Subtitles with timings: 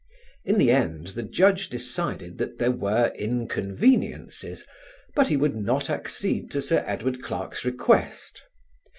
[0.45, 4.65] In the end the Judge decided that there were inconveniences;
[5.13, 8.41] but he would not accede to Sir Edward Clarke's request.